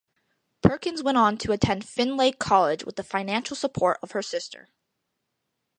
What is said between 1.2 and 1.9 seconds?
to attend